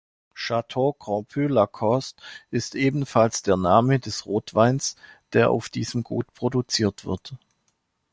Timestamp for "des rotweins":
3.99-4.95